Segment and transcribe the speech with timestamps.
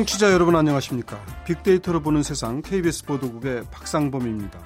[0.00, 1.22] 청취자 여러분 안녕하십니까?
[1.44, 4.58] 빅데이터로 보는 세상 KBS 보도국의 박상범입니다.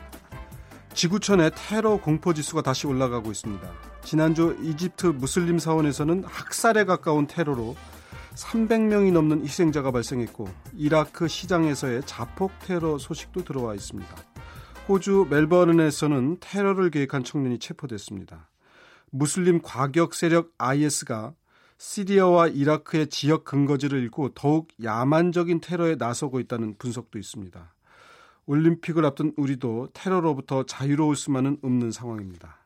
[0.95, 3.69] 지구촌의 테러 공포 지수가 다시 올라가고 있습니다.
[4.05, 7.75] 지난주 이집트 무슬림 사원에서는 학살에 가까운 테러로
[8.37, 14.15] 300명이 넘는 희생자가 발생했고 이라크 시장에서의 자폭 테러 소식도 들어와 있습니다.
[14.89, 18.51] 호주 멜버른에서는 테러를 계획한 청년이 체포됐습니다.
[19.11, 21.35] 무슬림 과격 세력 IS가
[21.79, 27.75] 시리아와 이라크의 지역 근거지를 잃고 더욱 야만적인 테러에 나서고 있다는 분석도 있습니다.
[28.47, 32.59] 올림픽을 앞둔 우리도 테러로부터 자유로울 수만은 없는 상황입니다.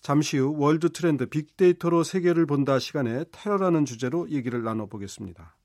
[0.00, 5.56] 잠시 후 월드 트렌드 빅데이터로 세계를 본다 시간에 테러라는 주제로 얘기를 나눠보겠습니다.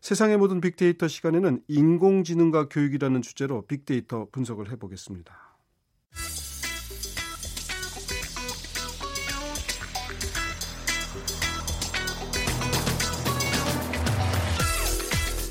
[0.00, 5.50] 세상의 모든 빅데이터 시간에는 인공지능과 교육이라는 주제로 빅데이터 분석을 해보겠습니다.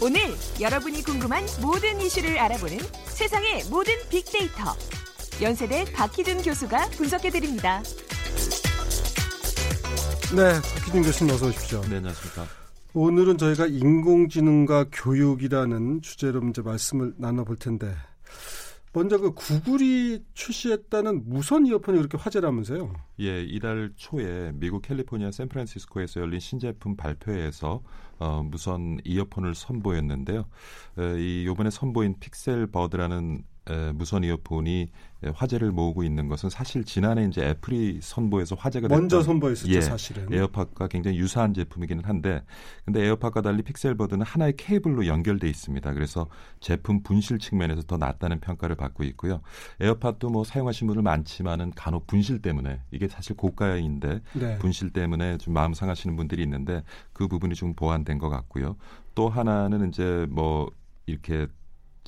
[0.02, 0.22] 오늘
[0.61, 4.73] 여러분이 궁금한 모든 이슈를 알아보는 세상의 모든 빅데이터.
[5.42, 7.81] 연세대 박희준 교수가 분석해드립니다.
[10.33, 11.81] 네, 박희준 교수님 어서 오십시오.
[11.89, 12.45] 네, 안녕하십니까.
[12.94, 17.94] 오늘은 저희가 인공지능과 교육이라는 주제로 이제 말씀을 나눠볼 텐데
[18.94, 22.94] 먼저 그 구글이 출시했다는 무선 이어폰이 그렇게 화제라면서요?
[23.20, 27.81] 예, 이달 초에 미국 캘리포니아 샌프란시스코에서 열린 신제품 발표회에서
[28.20, 30.45] 어, 무선 이어폰을 선보였는데요.
[31.00, 34.89] 에, 이 요번에 선보인 픽셀 버드라는 에, 무선 이어폰이
[35.34, 40.31] 화제를 모으고 있는 것은 사실 지난해 이제 애플이 선보여서 화제가 됐던 먼저 선보였었죠 예, 사실은
[40.31, 42.42] 에어팟과 굉장히 유사한 제품이기는 한데
[42.86, 45.94] 근데 에어팟과 달리 픽셀 버드는 하나의 케이블로 연결돼 있습니다.
[45.94, 46.28] 그래서
[46.59, 49.42] 제품 분실 측면에서 더 낫다는 평가를 받고 있고요.
[49.80, 54.58] 에어팟도 뭐 사용하신 분들 많지만은 간혹 분실 때문에 이게 사실 고가인데 네.
[54.60, 56.83] 분실 때문에 좀 마음 상하시는 분들이 있는데
[57.14, 58.77] 그 부분이 좀 보완된 것 같고요.
[59.16, 60.72] 또 하나는 이제 뭐
[61.05, 61.48] 이렇게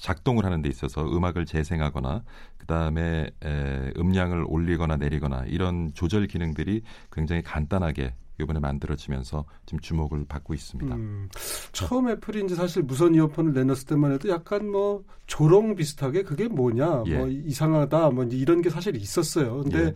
[0.01, 2.23] 작동을 하는 데 있어서 음악을 재생하거나
[2.57, 6.81] 그다음에 에, 음량을 올리거나 내리거나 이런 조절 기능들이
[7.12, 10.95] 굉장히 간단하게 이번에 만들어지면서 지금 주목을 받고 있습니다.
[10.95, 11.29] 음,
[11.72, 17.03] 처음 애플이 이제 사실 무선 이어폰을 내놨을 때만 해도 약간 뭐 조롱 비슷하게 그게 뭐냐,
[17.06, 17.17] 예.
[17.17, 19.61] 뭐 이상하다, 뭐 이런 게 사실 있었어요.
[19.61, 19.94] 근데 예.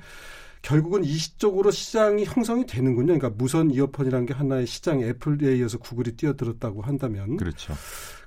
[0.62, 3.18] 결국은 이 시적으로 시장이 형성이 되는군요.
[3.18, 7.74] 그러니까 무선 이어폰이라는 게 하나의 시장 애플에 이어서 구글이 뛰어들었다고 한다면 그렇죠.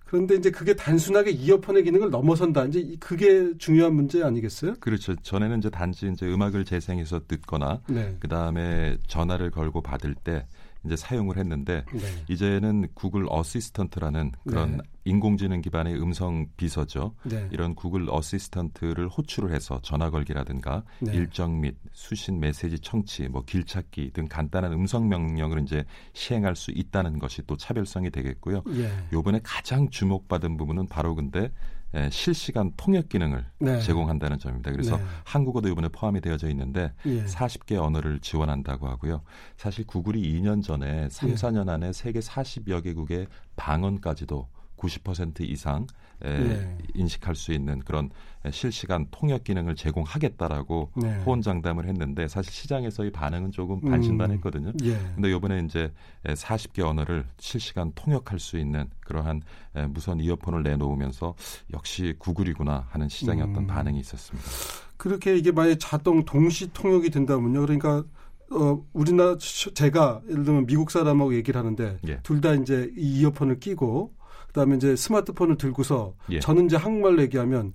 [0.09, 2.65] 그런데 이제 그게 단순하게 이어폰의 기능을 넘어선다.
[2.65, 4.77] 이제 이- 그게 중요한 문제 아니겠어요?
[4.81, 5.15] 그렇죠.
[5.17, 8.17] 전에는 이제 단지 이제 음악을 재생해서 듣거나 네.
[8.19, 10.47] 그 다음에 전화를 걸고 받을 때
[10.84, 12.00] 이제 사용을 했는데 네.
[12.28, 14.83] 이제는 구글 어시스턴트라는 그런 네.
[15.05, 17.15] 인공지능 기반의 음성 비서죠.
[17.25, 17.49] 네.
[17.50, 21.15] 이런 구글 어시스턴트를 호출을 해서 전화 걸기라든가 네.
[21.15, 27.19] 일정 및 수신 메시지 청취, 뭐 길찾기 등 간단한 음성 명령을 이제 시행할 수 있다는
[27.19, 28.62] 것이 또 차별성이 되겠고요.
[28.75, 28.91] 예.
[29.12, 31.50] 요번에 가장 주목받은 부분은 바로 근데
[31.94, 33.81] 에, 실시간 통역 기능을 네.
[33.81, 34.71] 제공한다는 점입니다.
[34.72, 35.04] 그래서 네.
[35.25, 37.25] 한국어도 이번에 포함이 되어져 있는데 예.
[37.25, 39.22] 40개 언어를 지원한다고 하고요.
[39.56, 41.34] 사실 구글이 2년 전에 3, 예.
[41.34, 43.26] 4년 안에 세계 40여 개국의
[43.56, 45.87] 방언까지도 90% 이상
[46.25, 46.79] 에, 예.
[46.95, 48.11] 인식할 수 있는 그런
[48.45, 51.23] 에, 실시간 통역 기능을 제공하겠다라고 네.
[51.25, 54.73] 호언장담을 했는데 사실 시장에서의 반응은 조금 반신반했거든요.
[54.84, 54.99] 예.
[55.15, 55.93] 근데 이번에 이제
[56.25, 59.43] 40개 언어를 실시간 통역할 수 있는 그러한
[59.77, 61.34] 에, 무선 이어폰을 내놓으면서
[61.73, 63.50] 역시 구글이구나 하는 시장의 음.
[63.50, 64.49] 어떤 반응이 있었습니다.
[64.97, 67.61] 그렇게 이게 만약 자동 동시 통역이 된다면요.
[67.61, 68.05] 그러니까
[68.50, 72.21] 어 우리나라 저- 제가 예를 들면 미국 사람하고 얘기를 하는데 예.
[72.23, 74.15] 둘다 이제 이 이어폰을 끼고
[74.59, 76.41] 그다음에 이제 스마트폰을 들고서 예.
[76.41, 77.73] 저는 이제 한국말로 얘기하면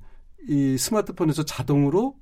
[0.50, 2.16] 이 스마트폰에서 자동으로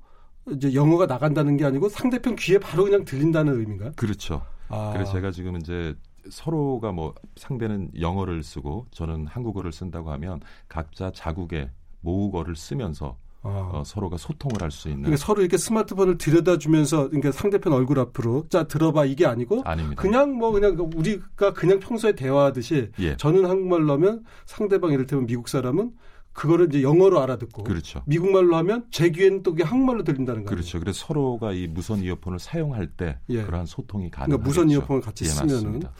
[0.52, 3.92] 이제 영어가 나간다는 게 아니고 상대편 귀에 바로 그냥 들린다는 의미인가요?
[3.96, 4.42] 그렇죠.
[4.68, 4.92] 아.
[4.92, 5.94] 그래서 제가 지금 이제
[6.30, 11.70] 서로가 뭐 상대는 영어를 쓰고 저는 한국어를 쓴다고 하면 각자 자국의
[12.00, 13.70] 모국어를 쓰면서 아.
[13.72, 18.46] 어, 서로가 소통을 할 수 있는 그러니까 서로 이렇게 스마트폰을 들여다주면서 그러니까 상대편 얼굴 앞으로
[18.48, 20.00] 자 들어봐 이게 아니고 아닙니다.
[20.00, 23.16] 그냥 뭐 그냥 우리가 그냥 평소에 대화하듯이 예.
[23.16, 25.92] 저는 한국말로 하면 상대방 이를테면 미국 사람은
[26.32, 28.02] 그거를 이제 영어로 알아듣고 그렇죠.
[28.06, 30.56] 미국말로 하면 제 귀에는 또 그게 한국말로 들린다는 거예요.
[30.56, 30.80] 그렇죠.
[30.80, 33.42] 그래서 서로가 이 무선 이어폰을 사용할 때 예.
[33.42, 34.28] 그러한 소통이 가능하죠.
[34.38, 35.92] 그러니까 무선 이어폰을 같이 예, 쓰면은 맞습니다.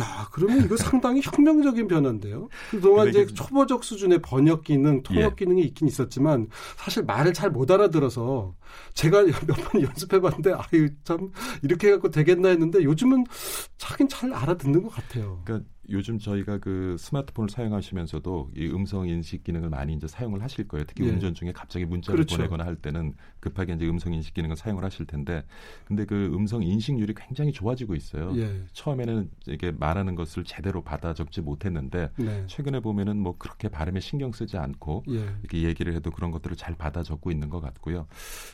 [0.00, 2.48] 야 그러면 이거 상당히 혁명적인 변화인데요.
[2.70, 5.34] 그동안 이제 초보적 수준의 번역 기능, 통역 예.
[5.44, 8.54] 기능이 있긴 있었지만 사실 말을 잘 못 알아들어서
[8.94, 11.30] 제가 몇 번 연습해 봤는데 아유 참
[11.62, 13.24] 이렇게 해 갖고 되겠나 했는데 요즘은
[13.80, 15.40] 하긴 잘 알아듣는 것 같아요.
[15.44, 20.84] 그러니까 요즘 저희가 그 스마트폰을 사용하시면서도 이 음성 인식 기능을 많이 이제 사용을 하실 거예요.
[20.86, 21.10] 특히 예.
[21.10, 22.36] 운전 중에 갑자기 문자를 그렇죠.
[22.36, 25.44] 보내거나 할 때는 급하게 이제 음성 인식 기능을 사용을 하실 텐데,
[25.84, 28.32] 근데 그 음성 인식률이 굉장히 좋아지고 있어요.
[28.36, 28.64] 예.
[28.72, 32.44] 처음에는 이게 말하는 것을 제대로 받아 적지 못했는데 네.
[32.46, 35.26] 최근에 보면은 뭐 그렇게 발음에 신경 쓰지 않고 예.
[35.40, 38.06] 이렇게 얘기를 해도 그런 것들을 잘 받아 적고 있는 것 같고요.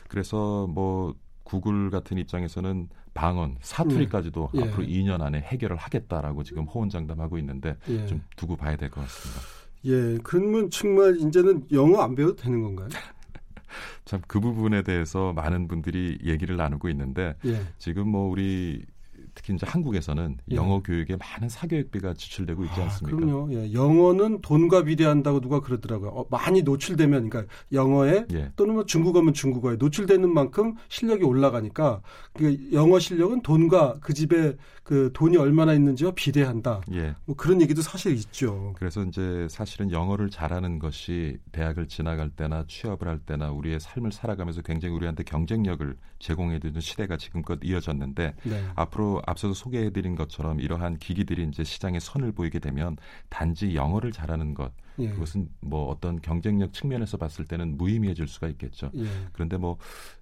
[0.07, 4.61] 그래서 뭐 구글 같은 입장에서는 방언, 사투리까지도 예.
[4.63, 8.05] 앞으로 2년 안에 해결을 하겠다라고 지금 호언장담하고 있는데 예.
[8.07, 9.41] 좀 두고 봐야 될 것 같습니다.
[9.85, 10.17] 예.
[10.23, 12.87] 그러면 정말 이제는 영어 안 배워도 되는 건가요?
[14.05, 17.61] 참 그 부분에 대해서 많은 분들이 얘기를 나누고 있는데 예.
[17.79, 18.85] 지금 뭐 우리
[19.35, 20.55] 특히 이제 한국에서는 예.
[20.55, 23.17] 영어 교육에 많은 사교육비가 지출되고 있지 아, 않습니까?
[23.17, 23.53] 그럼요.
[23.53, 23.73] 예.
[23.73, 26.09] 영어는 돈과 비례한다고 누가 그러더라고요.
[26.11, 28.51] 어, 많이 노출되면, 그러니까 영어에 예.
[28.55, 32.01] 또는 뭐 중국어면 중국어에 노출되는 만큼 실력이 올라가니까
[32.33, 36.81] 그 영어 실력은 돈과 그 집에 그 돈이 얼마나 있는지와 비례한다.
[36.91, 37.15] 예.
[37.25, 38.73] 뭐 그런 얘기도 사실 있죠.
[38.77, 44.61] 그래서 이제 사실은 영어를 잘하는 것이 대학을 지나갈 때나 취업을 할 때나 우리의 삶을 살아가면서
[44.61, 48.63] 굉장히 우리한테 경쟁력을 제공해 주는 시대가 지금껏 이어졌는데 네.
[48.75, 52.97] 앞으로 앞서서 소개해드린 것처럼 이러한 기기들이 이제 시장에 선을 보이게 되면
[53.29, 55.09] 단지 영어를 잘하는 것 예.
[55.09, 58.91] 그것은 뭐 어떤 경쟁력 측면에서 봤을 때는 무의미해질 수가 있겠죠.
[58.95, 59.05] 예.
[59.31, 59.77] 그런데 뭐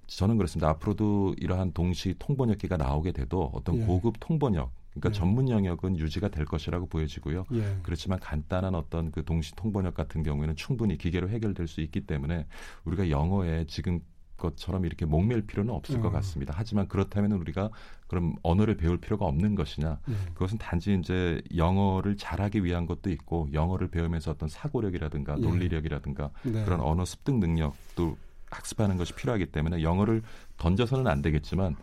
[0.08, 0.70] 저는 그렇습니다.
[0.70, 3.86] 앞으로도 이러한 동시 통번역기가 나오게 돼도 어떤 예.
[3.86, 5.14] 고급 통번역, 그러니까 예.
[5.14, 7.46] 전문 영역은 유지가 될 것이라고 보여지고요.
[7.54, 7.78] 예.
[7.84, 12.46] 그렇지만 간단한 어떤 그 동시 통번역 같은 경우에는 충분히 기계로 해결될 수 있기 때문에
[12.84, 14.02] 우리가 영어에 지금
[14.42, 16.14] 것처럼 이렇게 목맬 필요는 없을 것 음.
[16.14, 16.54] 같습니다.
[16.58, 17.70] 하지만 그렇다면 우리가
[18.08, 20.00] 그럼 언어를 배울 필요가 없는 것이냐?
[20.10, 20.14] 예.
[20.34, 25.42] 그것은 단지 이제 영어를 잘하기 위한 것도 있고 영어를 배우면서 어떤 사고력이라든가 예.
[25.42, 26.66] 논리력이라든가 네.
[26.66, 28.18] 그런 언어 습득 능력도
[28.50, 30.24] 학습하는 것이 필요하기 때문에 영어를
[30.58, 31.78] 던져서는 안 되겠지만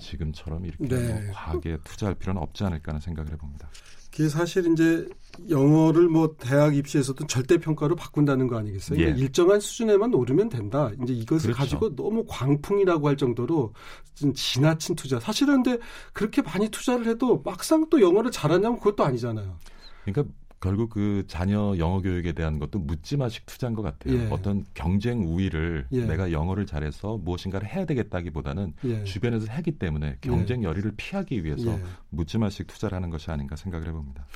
[0.00, 1.12] 지금처럼 이렇게 네.
[1.12, 3.70] 뭐 과하게 투자할 필요는 없지 않을까 하는 생각을 해봅니다.
[4.10, 5.08] 그게 사실 이제
[5.48, 8.98] 영어를 뭐 대학 입시에서도 절대 평가로 바꾼다는 거 아니겠어요?
[8.98, 9.04] 예.
[9.04, 10.90] 그러니까 일정한 수준에만 오르면 된다.
[11.02, 11.58] 이제 이것을 그렇죠.
[11.58, 13.72] 가지고 너무 광풍이라고 할 정도로
[14.14, 15.20] 좀 지나친 투자.
[15.20, 15.78] 사실은 근데
[16.12, 19.56] 그렇게 많이 투자를 해도 막상 또 영어를 잘하냐면 그것도 아니잖아요.
[20.04, 24.14] 그러니까 결국 그 자녀 영어 교육에 대한 것도 묻지마식 투자인 것 같아요.
[24.14, 24.28] 예.
[24.30, 26.04] 어떤 경쟁 우위를 예.
[26.04, 29.04] 내가 영어를 잘해서 무엇인가를 해야 되겠다기보다는 예.
[29.04, 31.82] 주변에서 하기 때문에 경쟁 열의를 피하기 위해서 예.
[32.10, 34.26] 묻지마식 투자를 하는 것이 아닌가 생각을 해봅니다.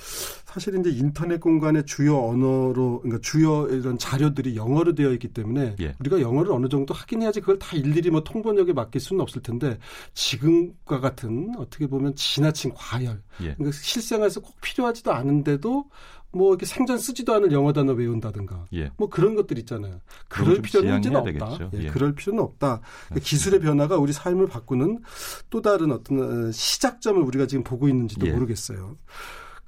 [0.46, 5.94] 사실 이제 인터넷 공간의 주요 언어로 그러니까 주요 이런 자료들이 영어로 되어 있기 때문에 예.
[6.00, 9.78] 우리가 영어를 어느 정도 하긴 해야지 그걸 다 일일이 뭐 통번역에 맡길 수는 없을 텐데
[10.14, 13.54] 지금과 같은 어떻게 보면 지나친 과열 예.
[13.56, 15.84] 그러니까 실생활에서 꼭 필요하지도 않은데도
[16.34, 18.90] 뭐 이렇게 생전 쓰지도 않을 영어 단어 외운다든가 예.
[18.96, 20.00] 뭐 그런 것들 있잖아요.
[20.28, 21.70] 그럴 좀 필요는 이제는 지양해야 없다.
[21.74, 21.88] 예, 예.
[21.88, 22.80] 그럴 필요는 없다.
[23.20, 25.00] 기술의 변화가 우리 삶을 바꾸는
[25.50, 28.32] 또 다른 어떤 어, 시작점을 우리가 지금 보고 있는지도 예.
[28.32, 28.96] 모르겠어요.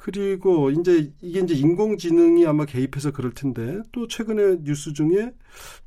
[0.06, 5.32] 그리고 이제 이게 이제 인공지능이 아마 개입해서 그럴 텐데 또 최근에 뉴스 중에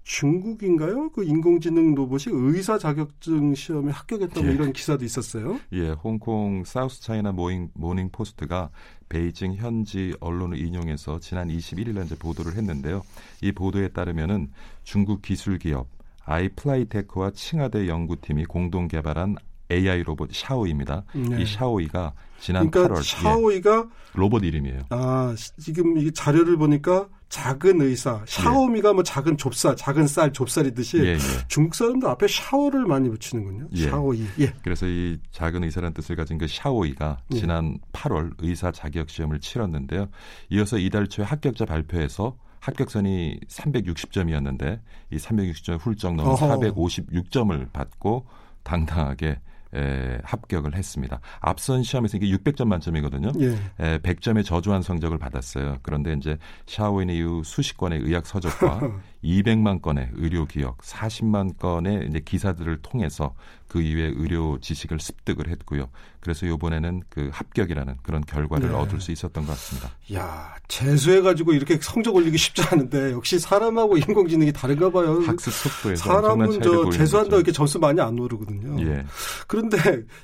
[0.03, 1.11] 중국인가요?
[1.11, 4.53] 그 인공지능 로봇이 의사 자격증 시험에 합격했다 뭐 예.
[4.53, 5.57] 이런 기사도 있었어요.
[5.71, 8.71] 예, 홍콩 사우스 차이나 모닝, 모닝 포스트가
[9.07, 13.03] 베이징 현지 언론을 인용해서 지난 21일 날 이제 보도를 했는데요.
[13.41, 14.51] 이 보도에 따르면은
[14.83, 15.87] 중국 기술 기업
[16.25, 19.37] 아이플라이테크와 칭화대 연구팀이 공동 개발한
[19.71, 21.03] AI 로봇 샤오이입니다.
[21.13, 21.41] 네.
[21.41, 23.83] 이 샤오이가 지난 그러니까 8월 샤오이가 예,
[24.13, 24.79] 로봇 이름이에요.
[24.89, 30.97] 아 시- 지금 이 자료를 보니까 작은 의사 샤오미가 뭐 작은 좁쌀 작은 쌀 좁쌀이듯이
[30.99, 31.17] 예, 예.
[31.47, 33.67] 중국 사람들 앞에 샤오를 많이 붙이는군요.
[33.75, 33.89] 예.
[33.89, 34.25] 샤오이.
[34.39, 34.53] 예.
[34.63, 37.37] 그래서 이 작은 의사라는 뜻을 가진 그 샤오이가 예.
[37.39, 40.07] 지난 8월 의사 자격 시험을 치렀는데요.
[40.49, 44.79] 이어서 이달 초에 합격자 발표에서 합격선이 360점이었는데
[45.11, 46.59] 이 360점 훌쩍 넘은 어허.
[46.59, 48.25] 456점을 받고
[48.63, 49.39] 당당하게
[49.75, 51.19] 에, 합격을 했습니다.
[51.39, 53.31] 앞선 시험에서 이게 600점 만점이거든요.
[53.39, 53.47] 예.
[53.79, 55.77] 에, 100점의 저조한 성적을 받았어요.
[55.83, 58.81] 그런데 이제 샤오인 이후 수십 건의 의학 서적과
[59.23, 63.33] 200만 건의 의료 기억, 40만 건의 이제 기사들을 통해서
[63.69, 65.89] 그 이후에 의료 지식을 습득을 했고요.
[66.19, 68.75] 그래서 이번에는 그 합격이라는 그런 결과를 네.
[68.75, 69.91] 얻을 수 있었던 것 같습니다.
[70.13, 75.21] 야, 재수해 가지고 이렇게 성적 올리기 쉽지 않은데 역시 사람하고 인공지능이 다른가 봐요.
[75.25, 77.37] 학습 속도에서 사람은 저 재수한다.
[77.37, 78.81] 이렇게 점수 많이 안 오르거든요.
[78.81, 79.05] 예,
[79.47, 79.77] 그런데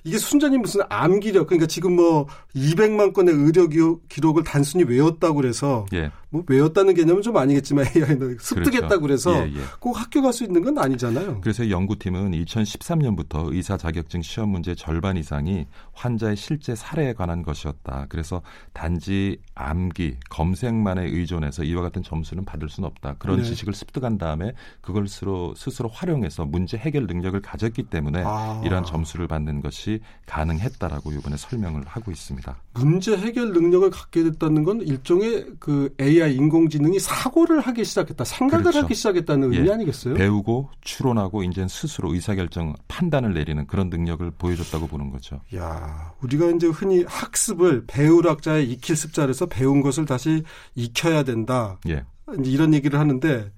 [0.03, 5.85] 이게 순전히 무슨 암기력 그러니까 지금 뭐 200만 건의 의료 기록, 기록을 단순히 외웠다고 그래서
[5.93, 9.31] 예, 뭐 외웠다는 개념은 좀 아니겠지만 AI는 습득했다고 그렇죠.
[9.31, 9.59] 그래서 예, 예.
[9.79, 11.39] 꼭 학교 갈 수 있는 건 아니잖아요.
[11.41, 18.07] 그래서 연구팀은 2013년부터 의사 자격증 시험 문제 절반 이상이 환자의 실제 사례에 관한 것이었다.
[18.09, 18.41] 그래서
[18.73, 23.15] 단지 암기, 검색만에 의존해서 이와 같은 점수는 받을 수는 없다.
[23.17, 23.43] 그런 네.
[23.43, 24.51] 지식을 습득한 다음에
[24.81, 28.61] 그걸 스스로, 스스로 활용해서 문제 해결 능력을 가졌기 때문에 아.
[28.65, 32.57] 이러한 점수를 받는 것이 가능했다라고 이번에 설명을 하고 있습니다.
[32.73, 38.79] 문제 해결 능력을 갖게 됐다는 건 일종의 그 AI 인공지능이 사고를 하기 시작했다, 생각을 그렇죠.
[38.79, 39.73] 하기 시작했다는 의미 예.
[39.73, 40.15] 아니겠어요?
[40.15, 45.41] 배우고 추론하고 이제 스스로 의사결정 판단을 내리는 그런 능력을 보여줬다고 보는 거죠.
[45.55, 50.43] 야, 우리가 이제 흔히 학습을 배우락자의 익힐 습자에서 배운 것을 다시
[50.75, 51.79] 익혀야 된다.
[51.87, 52.03] 예.
[52.43, 53.51] 이런 얘기를 하는데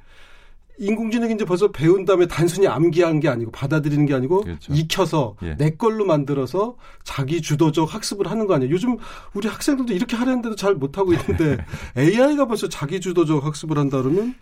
[0.80, 4.74] 인공지능이 이제 벌써 배운 다음에 단순히 암기한 게 아니고 받아들이는 게 아니고 그렇죠.
[4.74, 5.56] 익혀서 예.
[5.58, 8.72] 내 걸로 만들어서 자기 주도적 학습을 하는 거 아니에요.
[8.72, 8.98] 요즘
[9.34, 11.58] 우리 학생들도 이렇게 하려는데도 잘 못하고 있는데
[11.98, 14.36] AI가 벌써 자기 주도적 학습을 한다 그러면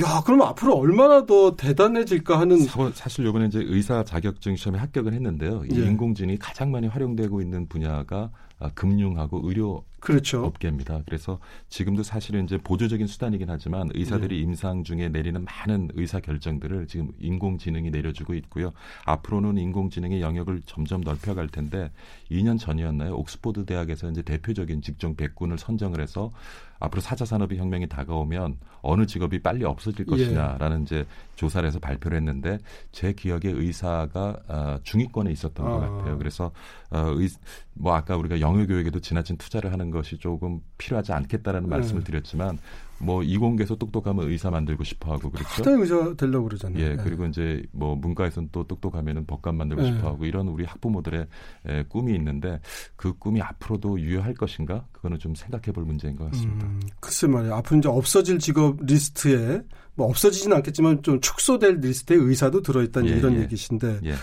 [0.00, 2.58] 야, 그럼 앞으로 얼마나 더 대단해질까 하는
[2.92, 5.64] 사실 요번에 이제 의사 자격증 시험에 합격을 했는데요.
[5.70, 5.86] 이 예.
[5.86, 10.44] 인공지능이 가장 많이 활용되고 있는 분야가 아, 금융하고 의료 그렇죠.
[10.44, 11.02] 업계입니다.
[11.04, 14.42] 그래서 지금도 사실은 이제 보조적인 수단이긴 하지만 의사들이 네.
[14.42, 18.72] 임상 중에 내리는 많은 의사 결정들을 지금 인공지능이 내려주고 있고요.
[19.04, 21.90] 앞으로는 인공지능의 영역을 점점 넓혀갈 텐데
[22.30, 23.14] 2년 전이었나요?
[23.14, 26.30] 옥스포드 대학에서 이제 대표적인 직종 100군을 선정을 해서
[26.78, 30.10] 앞으로 4차 산업의 혁명이 다가오면 어느 직업이 빨리 없어질 예.
[30.10, 30.82] 것이냐라는 예.
[30.82, 32.58] 이제 조사를 해서 발표를 했는데
[32.92, 35.70] 제 기억에 의사가 어, 중위권에 있었던 아.
[35.70, 36.18] 것 같아요.
[36.18, 36.52] 그래서
[36.90, 37.28] 어, 의,
[37.74, 41.76] 뭐 아까 우리가 영어 교육에도 지나친 투자를 하는 것이 조금 필요하지 않겠다라는 네.
[41.76, 42.58] 말씀을 드렸지만
[42.98, 45.62] 뭐 이공계에서 똑똑하면 의사 만들고 싶어 하고 그렇죠.
[45.62, 46.82] 다들 의사 되려고 그러잖아요.
[46.82, 46.96] 예, 네.
[47.02, 49.92] 그리고 이제 뭐 문과에서는 또 똑똑하면은 법관 만들고 네.
[49.92, 51.26] 싶어 하고 이런 우리 학부모들의
[51.66, 52.60] 에, 꿈이 있는데
[52.96, 54.84] 그 꿈이 앞으로도 유효할 것인가?
[54.92, 56.66] 그거는 좀 생각해 볼 문제인 것 같습니다.
[56.66, 57.54] 음, 글쎄 말이에요.
[57.56, 59.62] 앞으로 이제 없어질 직업 리스트에
[59.94, 63.40] 뭐 없어지지는 않겠지만 좀 축소될 리스트에 의사도 들어있다는 예, 이런 예.
[63.42, 64.14] 얘기신데 예.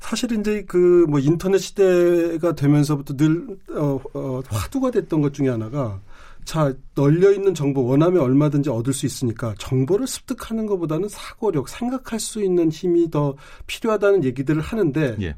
[0.00, 6.00] 사실 이제 그 뭐 인터넷 시대가 되면서부터 늘 어, 어, 화두가 됐던 것 중에 하나가
[6.44, 12.42] 자 널려 있는 정보 원하면 얼마든지 얻을 수 있으니까 정보를 습득하는 것보다는 사고력 생각할 수
[12.42, 15.36] 있는 힘이 더 필요하다는 얘기들을 하는데 예.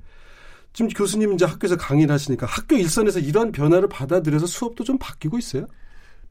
[0.72, 5.66] 지금 교수님 이제 학교에서 강의를 하시니까 학교 일선에서 이러한 변화를 받아들여서 수업도 좀 바뀌고 있어요?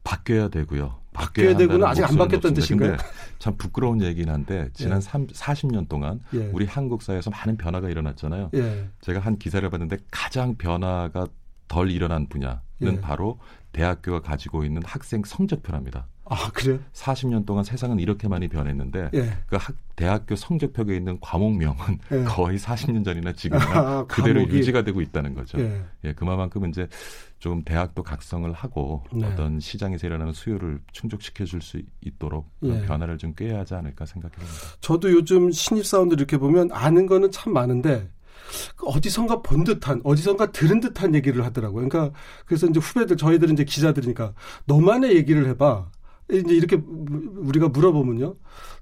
[0.04, 1.00] 바뀌어야 되고요.
[1.14, 2.96] 바뀌어야 되고는 아직 안 바뀌었다는 뜻인가요?
[3.38, 5.00] 참 부끄러운 얘기긴 한데 지난 예.
[5.00, 6.50] 3, 40년 동안 예.
[6.52, 8.50] 우리 한국 사회에서 많은 변화가 일어났잖아요.
[8.54, 8.88] 예.
[9.00, 11.26] 제가 한 기사를 봤는데 가장 변화가
[11.68, 13.00] 덜 일어난 분야는 예.
[13.00, 13.38] 바로
[13.74, 16.06] 대학교가 가지고 있는 학생 성적표랍니다.
[16.26, 16.78] 아, 그래요?
[16.94, 19.36] 40년 동안 세상은 이렇게 많이 변했는데 예.
[19.46, 21.76] 그 학, 대학교 성적표에 있는 과목명은
[22.12, 22.24] 예.
[22.24, 24.56] 거의 40년 전이나 지금이나 아, 그대로 과목이.
[24.56, 25.60] 유지가 되고 있다는 거죠.
[25.60, 25.84] 예.
[26.04, 26.88] 예, 그만큼 이제
[27.38, 29.26] 좀 대학도 각성을 하고 네.
[29.26, 32.86] 어떤 시장에서 일어나는 수요를 충족시켜 줄 수 있도록 예.
[32.86, 34.56] 변화를 좀 꾀해야 하지 않을까 생각해 봅니다.
[34.80, 38.08] 저도 요즘 신입 사원들 이렇게 보면 아는 거는 참 많은데
[38.82, 41.88] 어디선가 본 듯한 어디선가 들은 듯한 얘기를 하더라고요.
[41.88, 44.34] 그러니까 그래서 이제 후배들 저희들은 이제 기자들이니까
[44.66, 45.86] 너만의 얘기를 해봐.
[46.32, 46.80] 이제 이렇게
[47.36, 48.36] 우리가 물어보면요.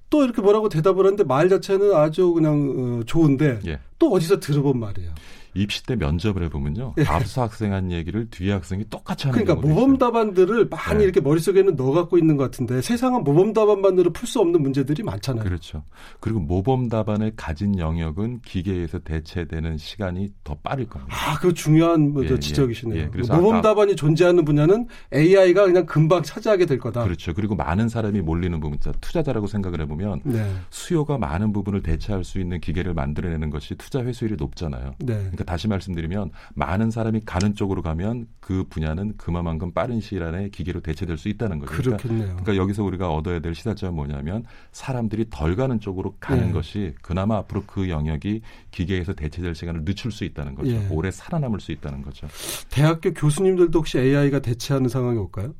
[0.09, 3.79] 또 이렇게 뭐라고 대답을 하는데 말 자체는 아주 그냥 어, 좋은데 예.
[3.97, 5.11] 또 어디서 들어본 말이에요.
[5.55, 6.95] 입시 때 면접을 해보면요.
[6.97, 7.03] 예.
[7.05, 11.03] 앞서 학생 한 얘기를 뒤에 학생이 똑같이 하는 그러니까 모범 답안들을 많이 네.
[11.03, 15.43] 이렇게 머릿속에는 넣어 갖고 있는 것 같은데 세상은 모범 답안만으로 풀 수 없는 문제들이 많잖아요.
[15.43, 15.83] 그렇죠.
[16.19, 21.15] 그리고 모범 답안을 가진 영역은 기계에서 대체되는 시간이 더 빠를 겁니다.
[21.15, 22.99] 아, 그 중요한 뭐 예, 예, 지적이시네요.
[22.99, 27.03] 예, 그래서 모범 답안이 존재하는 분야는 AI가 그냥 금방 차지하게 될 거다.
[27.03, 27.33] 그렇죠.
[27.33, 30.51] 그리고 많은 사람이 몰리는 부분, 투자자라고 생각을 해보면 네.
[30.69, 34.95] 수요가 많은 부분을 대체할 수 있는 기계를 만들어내는 것이 투자 회수율이 높잖아요.
[34.99, 35.13] 네.
[35.15, 40.49] 그러니까 그러니까 다시 말씀드리면 많은 사람이 가는 쪽으로 가면 그 분야는 그만큼 빠른 시일 안에
[40.49, 41.71] 기계로 대체될 수 있다는 거죠.
[41.71, 42.25] 그러니까 그렇겠네요.
[42.25, 46.51] 그러니까, 그러니까 여기서 우리가 얻어야 될 시사점은 뭐냐면 사람들이 덜 가는 쪽으로 가는 예.
[46.51, 50.71] 것이 그나마 앞으로 그 영역이 기계에서 대체될 시간을 늦출 수 있다는 거죠.
[50.71, 50.87] 예.
[50.89, 52.27] 오래 살아남을 수 있다는 거죠.
[52.69, 55.53] 대학교 교수님들도 혹시 AI가 대체하는 상황이 올까요?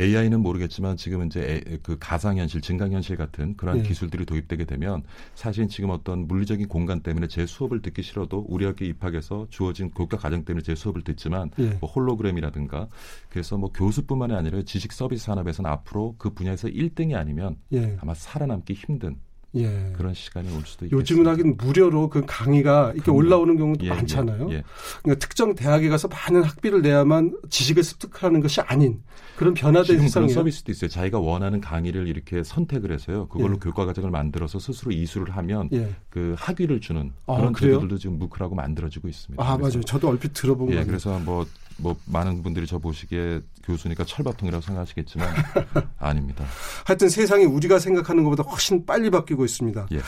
[0.00, 3.88] AI는 모르겠지만 지금 이제 그 가상현실, 증강현실 같은 그런 네.
[3.88, 5.02] 기술들이 도입되게 되면
[5.34, 10.16] 사실 지금 어떤 물리적인 공간 때문에 제 수업을 듣기 싫어도 우리 학교 입학해서 주어진 교과
[10.16, 11.76] 과정 때문에 제 수업을 듣지만 네.
[11.80, 12.88] 뭐 홀로그램이라든가
[13.28, 17.96] 그래서 뭐 교수뿐만이 아니라 지식 서비스 산업에서는 앞으로 그 분야에서 1등이 아니면 네.
[18.00, 19.16] 아마 살아남기 힘든
[19.54, 19.92] 예.
[19.96, 20.96] 그런 시간이 올 수도 있겠습니다.
[20.96, 24.50] 요즘은 하긴 무료로 그 강의가 이렇게 올라오는 경우도 예, 예, 많잖아요.
[24.50, 24.62] 예,
[25.02, 29.02] 그러니까 특정 대학에 가서 많은 학비를 내야만 지식을 습득하는 것이 아닌
[29.36, 30.88] 그런 변화된 세상이 그런 서비스도 있어요.
[30.88, 33.28] 자기가 원하는 강의를 이렇게 선택을 해서요.
[33.28, 33.58] 그걸로 예.
[33.58, 35.94] 교과 과정을 만들어서 스스로 이수를 하면 예.
[36.08, 39.42] 그 학위를 주는 아, 그런 아, 제도들도 지금 무크라고 만들어지고 있습니다.
[39.42, 39.80] 아 맞아요.
[39.80, 40.86] 저도 얼핏 들어본 예, 거예요.
[40.86, 41.46] 그래서 뭐
[41.78, 45.28] 뭐 많은 분들이 저 보시기에 교수니까 철밥통이라고 생각하시겠지만
[45.98, 46.44] 아닙니다.
[46.84, 49.88] 하여튼 세상이 우리가 생각하는 것보다 훨씬 빨리 바뀌고 있습니다.
[49.92, 50.00] 예.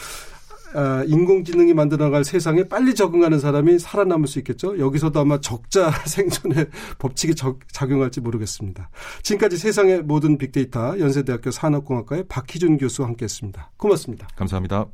[0.75, 4.79] 아, 인공지능이 만들어갈 세상에 빨리 적응하는 사람이 살아남을 수 있겠죠.
[4.79, 6.69] 여기서도 아마 적자 생존의
[6.99, 8.91] 법칙이 적, 작용할지 모르겠습니다.
[9.23, 13.71] 지금까지 세상의 모든 빅데이터 연세대학교 산업공학과의 박희준 교수와 함께했습니다.
[13.77, 14.27] 고맙습니다.
[14.35, 14.87] 감사합니다.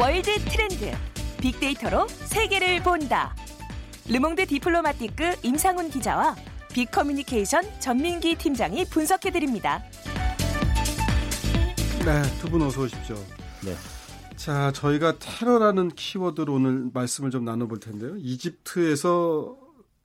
[0.00, 0.90] 월드 트렌드
[1.42, 3.34] 빅데이터로 세계를 본다.
[4.08, 6.36] 르몽드 디플로마티크 임상훈 기자와
[6.72, 9.82] 빅커뮤니케이션 전민기 팀장이 분석해 드립니다.
[12.04, 13.14] 네, 두 분 어서 오십시오.
[13.64, 13.74] 네.
[14.36, 18.16] 자, 저희가 테러라는 키워드로 오늘 말씀을 좀 나눠 볼 텐데요.
[18.16, 19.54] 이집트에서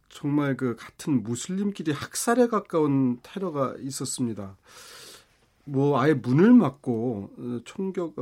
[0.10, 4.58] 정말 그 같은 무슬림끼리 학살에 가까운 테러가 있었습니다.
[5.64, 8.14] 뭐 아예 문을 막고 어, 총격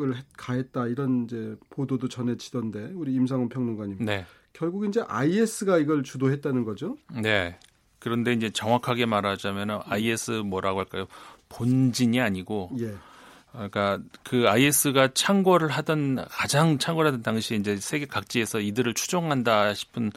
[0.00, 3.98] 을 가했다 이런 이제 보도도 전해지던데 우리 임상훈 평론가님.
[4.00, 4.24] 네.
[4.54, 6.96] 결국 이제 IS가 이걸 주도했다는 거죠.
[7.22, 7.58] 네.
[7.98, 11.06] 그런데 이제 정확하게 말하자면 IS 뭐라고 할까요?
[11.50, 12.94] 본진이 아니고 예.
[13.52, 20.10] 그러니까 그 IS가 창궐을 하던 가장 창궐 하던 당시에 이제 세계 각지에서 이들을 추종한다 싶은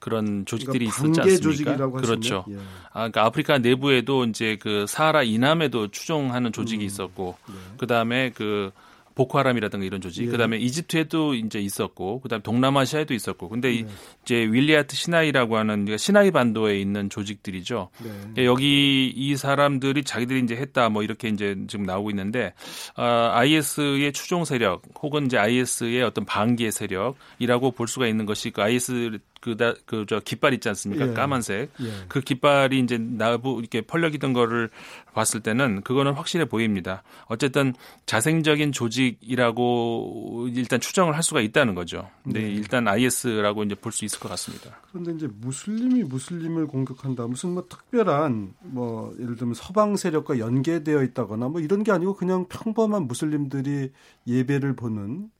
[0.00, 1.42] 그런 조직들이 그러니까 있었지 않습니까?
[1.42, 2.44] 조직이라고 그렇죠.
[2.50, 2.56] 예.
[2.88, 6.86] 아, 그러니까 아프리카 내부에도 이제 그 사하라 이남에도 추종하는 조직이 음.
[6.86, 7.54] 있었고 네.
[7.78, 8.72] 그다음에 그
[9.20, 10.26] 보코하람이라든가 이런 조직, 예.
[10.30, 13.90] 그다음에 이집트에도 이제 있었고, 그다음에 동남아시아에도 있었고, 근데 이 네.
[14.22, 17.90] 이제 윌리아트 시나이라고 하는 그러니까 시나이 반도에 있는 조직들이죠.
[18.34, 18.44] 네.
[18.44, 22.54] 여기 이 사람들이 자기들이 이제 했다 뭐 이렇게 이제 지금 나오고 있는데
[22.96, 28.62] 아, IS의 추종 세력 혹은 이제 IS의 어떤 반기의 세력이라고 볼 수가 있는 것이 그
[28.62, 31.08] IS 그다 그 저 깃발 있지 않습니까?
[31.08, 31.12] 예.
[31.14, 31.70] 까만색.
[31.82, 31.92] 예.
[32.08, 34.70] 그 깃발이 이제 나부 이렇게 펄럭이던 거를
[35.14, 37.02] 봤을 때는 그거는 확실해 보입니다.
[37.26, 37.74] 어쨌든
[38.06, 42.08] 자생적인 조직이라고 일단 추정을 할 수가 있다는 거죠.
[42.24, 42.50] 근데 네.
[42.50, 44.80] 일단 IS라고 이제 볼 수 있을 것 같습니다.
[44.90, 47.26] 그런데 이제 무슬림이 무슬림을 공격한다.
[47.26, 52.46] 무슨 뭐 특별한 뭐 예를 들면 서방 세력과 연계되어 있다거나 뭐 이런 게 아니고 그냥
[52.48, 53.90] 평범한 무슬림들이
[54.26, 55.30] 예배를 보는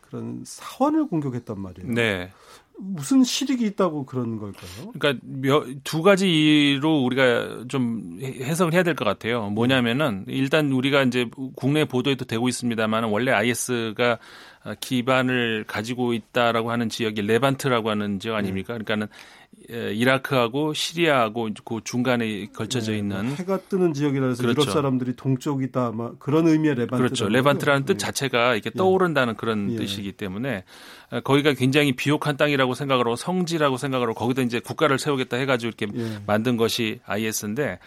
[0.00, 1.92] 그런 사원을 공격했단 말이에요.
[1.92, 2.32] 네.
[2.82, 4.92] 무슨 실익이 있다고 그런 걸까요?
[4.98, 9.48] 그러니까 몇- 두 가지로 우리가 좀 해- 해석을 해야 될 것 같아요.
[9.50, 14.18] 뭐냐면은 일단 우리가 이제 국내 보도에도 되고 있습니다만 원래 IS가
[14.80, 18.74] 기반을 가지고 있다라고 하는 지역이 레반트라고 하는 지역 아닙니까?
[18.74, 19.08] 그러니까는 에,
[19.68, 24.62] 이라크하고 시리아하고 그 중간에 걸쳐져 네, 있는 뭐 해가 뜨는 지역이라 해서 그렇죠.
[24.62, 27.28] 유럽 사람들이 동쪽이다 막 그런 의미의 레반트 그렇죠.
[27.28, 27.98] 레반트라는 뜻 네.
[27.98, 29.76] 자체가 이렇게 떠오른다는 그런 예.
[29.76, 30.64] 뜻이기 때문에
[31.10, 36.18] 어, 거기가 굉장히 비옥한 땅이라고 생각하고 성지라고 생각하고 거기다 이제 국가를 세우겠다 해가지고 이렇게 예.
[36.26, 37.78] 만든 것이 IS인데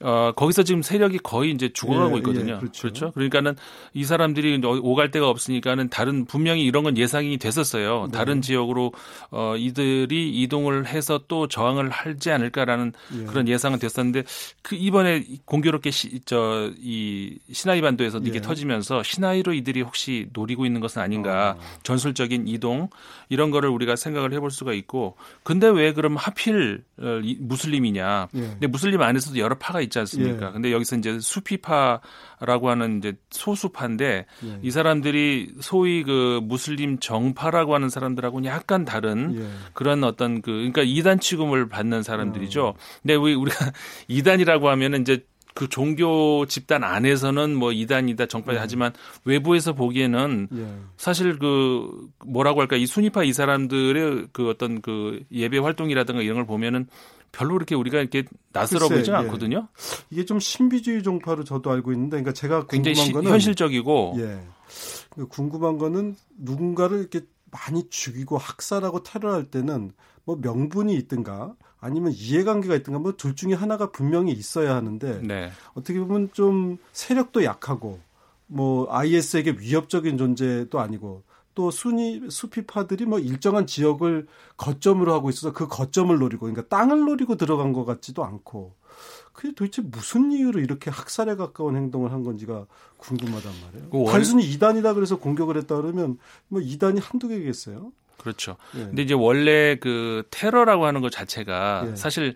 [0.00, 2.54] 어, 거기서 지금 세력이 거의 이제 죽어가고 예, 있거든요.
[2.54, 2.82] 예, 그렇죠.
[2.82, 3.10] 그렇죠.
[3.12, 3.56] 그러니까는
[3.94, 8.08] 이 사람들이 오갈 데가 없으니까는 다른 분명히 이런 건 예상이 됐었어요.
[8.12, 8.18] 네.
[8.18, 8.92] 다른 지역으로
[9.30, 13.24] 어, 이들이 이동을 해서 또 저항을 하지 않을까라는 예.
[13.24, 14.24] 그런 예상은 됐었는데
[14.60, 18.40] 그 이번에 공교롭게 시, 저, 이 시나이 반도에서 이게 예.
[18.42, 21.62] 터지면서 시나이로 이들이 혹시 노리고 있는 것은 아닌가 어.
[21.84, 22.90] 전술적인 이동
[23.30, 28.40] 이런 거를 우리가 생각을 해볼 수가 있고 근데 왜 그럼 하필 어, 이- 무슬림이냐 예.
[28.40, 30.48] 근데 무슬림 안에서도 여러 파가 있지 않습니까?
[30.48, 30.52] 예.
[30.52, 34.58] 근데 여기서 이제 수피파라고 하는 이제 소수파인데 예.
[34.62, 39.48] 이 사람들이 소위 그 무슬림 정파라고 하는 사람들하고는 약간 다른 예.
[39.72, 42.66] 그런 어떤 그 그러니까 이단 취급을 받는 사람들이죠.
[42.66, 42.74] 어.
[43.02, 43.72] 근데 우리 우리가
[44.08, 45.24] 이단이라고 하면은 이제
[45.56, 48.92] 그 종교 집단 안에서는 뭐 이단이다 정파이다 하지만
[49.24, 50.66] 외부에서 보기에는 예.
[50.98, 56.46] 사실 그 뭐라고 할까 이 순위파 이 사람들의 그 어떤 그 예배 활동이라든가 이런 걸
[56.46, 56.86] 보면은
[57.36, 59.14] 별로 그렇게 우리가 이렇게 낯설어 보이지 예.
[59.16, 59.68] 않거든요.
[60.10, 64.40] 이게 좀 신비주의 종파로 저도 알고 있는데 그러니까 제가 궁금한 굉장히 시- 거는 현실적이고 예.
[65.10, 67.20] 그 궁금한 거는 누군가를 이렇게
[67.50, 69.92] 많이 죽이고 학살하고 테러할 때는
[70.24, 75.50] 뭐 명분이 있든가 아니면 이해관계가 있든가 뭐 둘 중에 하나가 분명히 있어야 하는데 네.
[75.74, 78.00] 어떻게 보면 좀 세력도 약하고
[78.46, 81.22] 뭐 IS에게 위협적인 존재도 아니고
[81.56, 84.26] 또 순위 수피파들이 뭐 일정한 지역을
[84.58, 88.74] 거점으로 하고 있어서 그 거점을 노리고 그러니까 땅을 노리고 들어간 것 같지도 않고
[89.32, 92.66] 그게 도대체 무슨 이유로 이렇게 학살에 가까운 행동을 한 건지가
[92.98, 93.90] 궁금하단 말이에요.
[93.90, 97.90] 그 원- 단순히 이단이다 그래서 공격을 했다 그러면 뭐 이단이 한두 개겠어요?
[98.18, 98.56] 그렇죠.
[98.76, 98.80] 예.
[98.80, 101.96] 근데 이제 원래 그 테러라고 하는 것 자체가 예.
[101.96, 102.34] 사실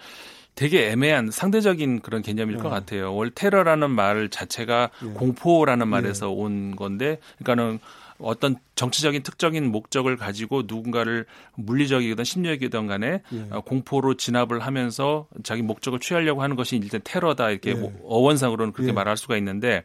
[0.55, 2.71] 되게 애매한 상대적인 그런 개념일 것 예.
[2.71, 3.15] 같아요.
[3.15, 5.09] 원래 테러라는 말 자체가 예.
[5.11, 7.81] 공포라는 말에서 온 건데, 그러니까는
[8.21, 13.47] 어떤 정치적인 특정인 목적을 가지고 누군가를 물리적이든 심리적이든 간에 예.
[13.51, 17.75] 어, 공포로 진압을 하면서 자기 목적을 취하려고 하는 것이 일단 테러다 이렇게 예.
[17.75, 18.93] 뭐 어원상으로는 그렇게 예.
[18.93, 19.85] 말할 수가 있는데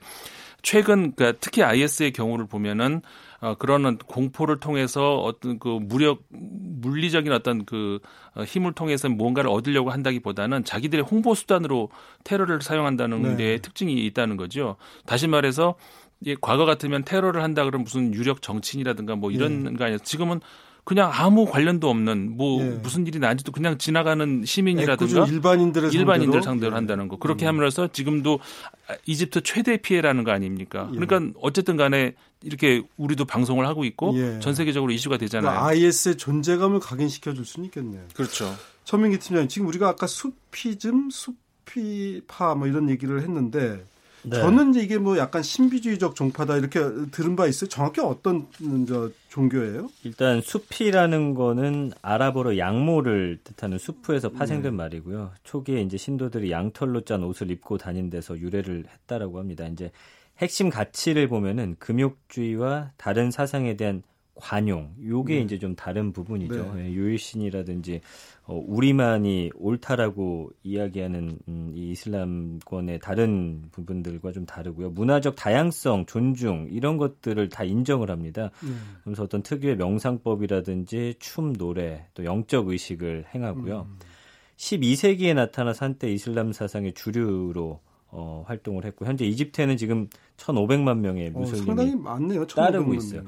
[0.66, 3.02] 최근 그러니까 특히 IS의 경우를 보면은
[3.40, 8.00] 어, 그런 공포를 통해서 어떤 그 무력 물리적인 어떤 그
[8.34, 11.92] 어, 힘을 통해서 뭔가를 얻으려고 한다기보다는 자기들의 홍보 수단으로
[12.24, 13.36] 테러를 사용한다는 네.
[13.36, 14.78] 데 특징이 있다는 거죠.
[15.06, 15.76] 다시 말해서
[16.26, 19.74] 예, 과거 같으면 테러를 한다 그러면 무슨 유력 정치인이라든가 뭐 이런 네.
[19.74, 20.00] 거 아니에요.
[20.00, 20.42] 지금은
[20.86, 22.70] 그냥 아무 관련도 없는 뭐 예.
[22.70, 26.76] 무슨 일이 난지도 그냥 지나가는 시민이라든가 일반인들을 일반인들 상대로 예.
[26.76, 27.50] 한다는 거 그렇게 음.
[27.50, 28.40] 함으로써 지금도
[29.08, 30.88] 이집트 최대 피해라는 거 아닙니까?
[30.94, 31.00] 예.
[31.00, 34.40] 그러니까 어쨌든 간에 이렇게 우리도 방송을 하고 있고 예.
[34.40, 35.50] 전 세계적으로 이슈가 되잖아요.
[35.50, 38.04] 그러니까 IS의 존재감을 각인시켜 줄 수는 있겠네요.
[38.14, 38.54] 그렇죠.
[38.84, 43.84] 천민기 팀장님 지금 우리가 아까 수피즘, 수피파 뭐 이런 얘기를 했는데
[44.28, 44.38] 네.
[44.38, 46.80] 저는 이게 뭐 약간 신비주의적 종파다 이렇게
[47.12, 47.70] 들은 바 있어요.
[47.70, 48.48] 정확히 어떤
[48.88, 49.90] 저 종교예요?
[50.04, 54.78] 일단 숲이라는 거는 아랍어로 양모를 뜻하는 수프에서 파생된 네.
[54.78, 55.32] 말이고요.
[55.44, 59.66] 초기에 이제 신도들이 양털로 짠 옷을 입고 다닌 데서 유래를 했다라고 합니다.
[59.68, 59.92] 이제
[60.40, 64.04] 핵심 가치를 보면은 금욕주의와 다른 사상에 대한
[64.36, 65.42] 관용, 요게 네.
[65.42, 66.74] 이제 좀 다른 부분이죠.
[66.76, 66.86] 네.
[66.86, 68.02] 예, 유일신이라든지
[68.44, 74.92] 어, 우리만이 옳다라고 이야기하는 음, 이 이슬람권의 다른 부분들과 좀 다르고요.
[74.92, 78.52] 문화적 다양성, 존중 이런 것들을 다 인정을 합니다.
[78.64, 78.98] 음.
[79.04, 83.88] 그래서 어떤 특유의 명상법이라든지 춤, 노래, 또 영적 의식을 행하고요.
[83.90, 84.00] 음.
[84.58, 87.80] 12세기에 나타난 한때 이슬람 사상의 주류로
[88.18, 92.46] 어, 활동을 했고 현재 이집트에는 지금 1,500만 명의 어, 무슬림이 어.
[92.48, 93.24] 따르고 있어요.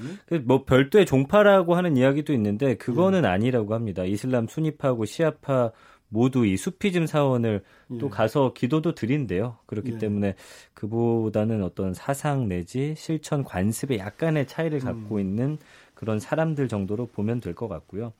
[0.45, 3.27] 뭐 별도의 종파라고 하는 이야기도 있는데 그거는 예.
[3.27, 4.05] 아니라고 합니다.
[4.05, 5.71] 이슬람 수니파하고 시아파
[6.07, 7.97] 모두 이 수피즘 사원을 예.
[7.97, 9.57] 또 가서 기도도 드린대요.
[9.65, 9.97] 그렇기 예.
[9.97, 10.35] 때문에
[10.73, 15.19] 그보다는 어떤 사상 내지 실천 관습에 약간의 차이를 갖고 음.
[15.19, 15.57] 있는
[15.95, 18.13] 그런 사람들 정도로 보면 될 것 같고요.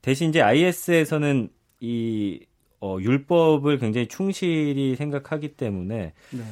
[0.00, 1.50] 대신 이제 IS에서는
[1.80, 2.40] 이
[2.82, 6.42] 어, 율법을 굉장히 충실히 생각하기 때문에 네.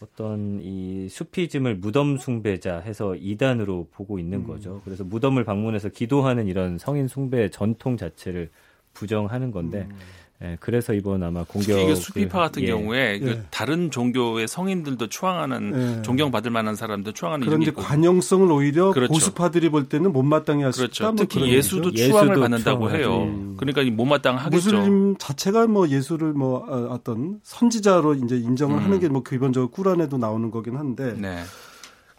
[0.00, 4.46] 어떤 이 수피즘을 무덤 숭배자 해서 이단으로 보고 있는 음.
[4.46, 4.80] 거죠.
[4.84, 8.50] 그래서 무덤을 방문해서 기도하는 이런 성인 숭배 전통 자체를
[8.94, 9.96] 부정하는 건데 음.
[10.44, 12.66] 예, 그래서 이번 아마 공격 이게 수피파 같은 예.
[12.66, 13.42] 경우에 그 예.
[13.50, 16.02] 다른 종교의 성인들도 추앙하는 예.
[16.02, 19.12] 존경받을 만한 사람도 추앙하는 그런데 관용성을 오히려 그렇죠.
[19.12, 21.04] 보수파들이 볼 때는 못마땅해 할수 그렇죠.
[21.04, 21.12] 있다.
[21.12, 23.02] 뭐 특히 예수도 추앙을 예수도 받는다고 추앙하지.
[23.02, 23.54] 해요.
[23.56, 24.54] 그러니까 못마땅하겠죠.
[24.56, 28.84] 무슬림 자체가 뭐 예수를 뭐 어, 어떤 선지자로 이제 인정을 음.
[28.84, 31.14] 하는 게 뭐 기본적으로 꾸란에도 나오는 거긴 한데.
[31.16, 31.38] 네.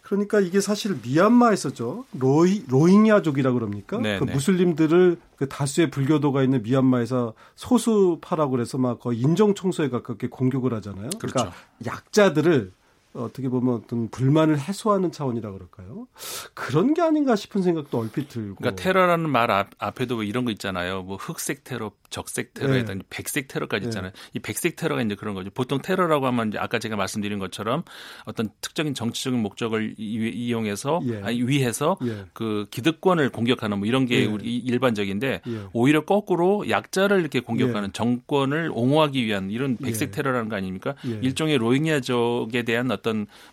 [0.06, 2.04] 그러니까 이게 사실 미얀마에서죠.
[2.12, 3.98] 로히, 로힝야족이라고 그럽니까?
[3.98, 4.34] 네, 그 네.
[4.34, 11.10] 무슬림들을 그 다수의 불교도가 있는 미얀마에서 소수파라고 그래서 막 거의 인종 청소에 가깝게 공격을 하잖아요.
[11.18, 11.34] 그렇죠.
[11.34, 12.70] 그러니까 약자들을
[13.16, 16.06] 어떻게 보면 어떤 불만을 해소하는 차원이라 그럴까요?
[16.54, 18.56] 그런 게 아닌가 싶은 생각도 얼핏 들고.
[18.56, 21.02] 그러니까 테러라는 말 앞, 앞에도 이런 거 있잖아요.
[21.02, 23.00] 뭐 흑색 테러, 적색 테러에다 네.
[23.10, 23.88] 백색 테러까지 네.
[23.88, 24.12] 있잖아요.
[24.12, 24.18] 네.
[24.34, 25.50] 이 백색 테러가 이제 그런 거죠.
[25.50, 27.84] 보통 테러라고 하면 이제 아까 제가 말씀드린 것처럼
[28.24, 31.22] 어떤 특정인 정치적인 목적을 이 용해서 예.
[31.22, 32.24] 아니 위해서 예.
[32.32, 34.26] 그 기득권을 공격하는 뭐 이런 게 예.
[34.26, 35.60] 우리 일반적인데 예.
[35.72, 37.92] 오히려 거꾸로 약자를 이렇게 공격하는 예.
[37.92, 40.10] 정권을 옹호하기 위한 이런 백색 예.
[40.10, 40.94] 테러라는 거 아닙니까?
[41.04, 43.05] 일종의 로힝야족에 대한 어떤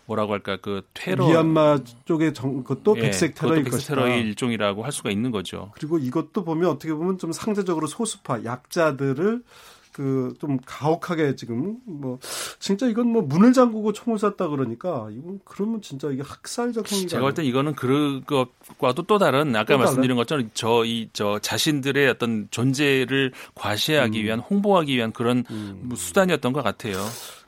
[0.06, 5.10] 뭐라고 할까 그 테러 미얀마 쪽의 정 그것도 백색 테러일 백색 테러의 일종이라고 할 수가
[5.10, 5.70] 있는 거죠.
[5.74, 9.42] 그리고 이것도 보면 어떻게 보면 좀 상대적으로 소수파 약자들을
[9.92, 12.18] 그 좀 가혹하게 지금 뭐
[12.58, 17.22] 진짜 이건 뭐 문을 잠그고 총을 쐈다 그러니까 이건 그러면 진짜 이게 학살적 행위가 제가
[17.22, 22.48] 볼 때 이거는 그것과도 또 다른 아까 또 말씀드린 것처럼 저 이 저 자신들의 어떤
[22.50, 24.24] 존재를 과시하기 음.
[24.24, 25.88] 위한 홍보하기 위한 그런 음.
[25.94, 26.96] 수단이었던 것 같아요.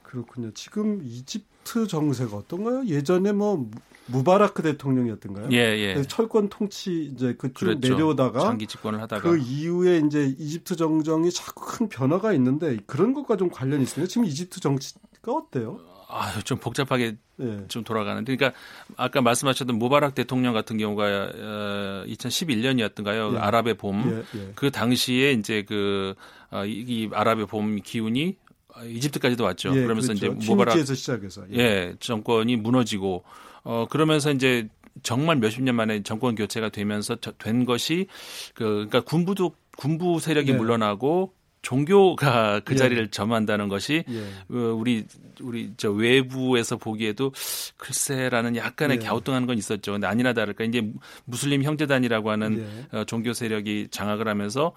[0.05, 0.53] 그렇군요.
[0.55, 2.87] 지금 이집 트 정세가 어떤가요?
[2.87, 3.69] 예전에 뭐
[4.07, 5.49] 무바라크 대통령이었던가요?
[5.51, 6.03] 예, 예.
[6.03, 7.81] 철권 통치 이제 그쭉.
[7.81, 13.37] 내려오다가 장기 집권을 하다가 그 이후에 이제 이집트 정정이 자꾸 큰 변화가 있는데 그런 것과
[13.37, 14.09] 좀 관련이 있습니다.
[14.09, 15.81] 지금 이집트 정치가 어때요?
[16.09, 17.65] 아, 좀 복잡하게 예.
[17.67, 18.59] 좀 돌아가는데, 그러니까
[18.97, 23.35] 아까 말씀하셨던 무바락 대통령 같은 경우가 어, 2011년이었던가요?
[23.35, 23.39] 예.
[23.39, 24.25] 아랍의 봄.
[24.35, 24.53] 예, 예.
[24.55, 26.15] 그 당시에 이제 그
[26.51, 28.37] 어, 이, 이 아랍의 봄 기운이
[28.85, 29.71] 이집트까지도 왔죠.
[29.77, 30.35] 예, 그러면서 그렇죠.
[30.35, 31.59] 이제 무바락 시작해서 예.
[31.59, 33.25] 예, 정권이 무너지고
[33.63, 34.69] 어 그러면서 이제
[35.03, 38.07] 정말 몇십 년 만에 정권 교체가 되면서 된 것이
[38.55, 40.59] 그 그러니까 군부도 군부 세력이 네.
[40.59, 41.33] 물러나고
[41.67, 42.77] 종교가 그 예.
[42.77, 44.57] 자리를 점한다는 것이 예.
[44.57, 45.05] 어, 우리
[45.41, 47.33] 우리 저 외부에서 보기에도
[47.77, 49.05] 글쎄라는 약간의 예.
[49.05, 49.93] 갸우뚱한 건 있었죠.
[49.93, 50.89] 근데 아니나 다를까 이제
[51.25, 52.99] 무슬림 형제단이라고 하는 예.
[52.99, 54.75] 어, 종교 세력이 장악을 하면서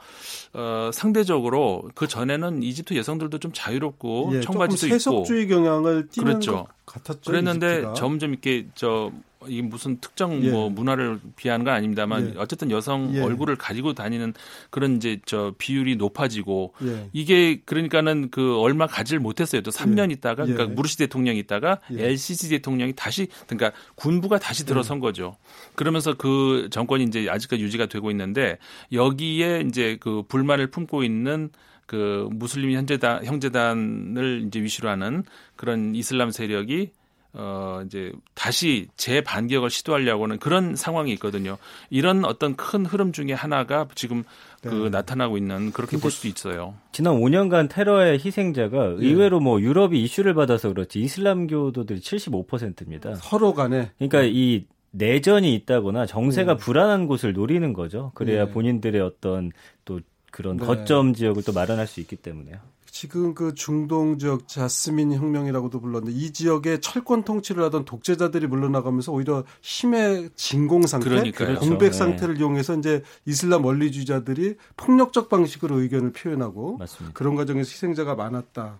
[0.53, 6.65] 어, 상대적으로 그 전에는 이집트 여성들도 좀 자유롭고 예, 청바지도 입고 세속주의 경향을 띠는 그렇죠.
[6.87, 7.29] 같았죠.
[7.29, 7.93] 그랬는데 이집트가.
[7.93, 9.11] 점점 이렇게 저
[9.47, 10.49] 이 무슨 특정 예.
[10.49, 12.39] 뭐 문화를 비하는 건 아닙니다만 예.
[12.39, 13.21] 어쨌든 여성 예.
[13.21, 14.33] 얼굴을 가지고 다니는
[14.69, 17.09] 그런 이제 저 비율이 높아지고 예.
[17.13, 19.61] 이게 그러니까는 그 얼마 가지를 못했어요.
[19.61, 20.13] 또 3년 예.
[20.15, 20.51] 있다가 예.
[20.51, 22.07] 그러니까 무르시 대통령이 있다가 예.
[22.07, 25.37] LCC 대통령이 다시 그러니까 군부가 다시 들어선 거죠.
[25.75, 28.57] 그러면서 그 정권이 이제 아직까지 유지가 되고 있는데
[28.91, 31.49] 여기에 이제 그 불만을 품고 있는
[31.85, 35.23] 그 무슬림 현재단 형제단을 이제 위시로 하는
[35.55, 36.91] 그런 이슬람 세력이
[37.33, 41.57] 어 이제 다시 재반격을 시도하려고는 그런 상황이 있거든요.
[41.89, 44.23] 이런 어떤 큰 흐름 중에 하나가 지금
[44.63, 44.89] 그 네.
[44.89, 46.73] 나타나고 있는 그렇게 볼 수도 있어요.
[46.91, 49.05] 지난 5년간 테러의 희생자가 예.
[49.05, 53.15] 의외로 뭐 유럽이 이슈를 받아서 그렇지 이슬람교도들이 75%입니다.
[53.15, 56.57] 서로 간에 그러니까 이 내전이 있다거나 정세가 예.
[56.57, 58.11] 불안한 곳을 노리는 거죠.
[58.15, 58.49] 그래야 예.
[58.49, 59.51] 본인들의 어떤
[59.85, 59.99] 또
[60.31, 60.65] 그런 네.
[60.65, 62.57] 거점 지역을 또 마련할 수 있기 때문에요.
[62.91, 69.45] 지금 그 중동 지역 자스민 혁명이라고도 불렀는데 이 지역에 철권 통치를 하던 독재자들이 물러나가면서 오히려
[69.61, 71.59] 힘의 진공 상태, 그러니까요.
[71.59, 71.97] 공백 그렇죠.
[71.97, 77.13] 상태를 이용해서 이제 이슬람 원리주의자들이 폭력적 방식으로 의견을 표현하고 맞습니다.
[77.13, 78.79] 그런 과정에서 희생자가 많았다.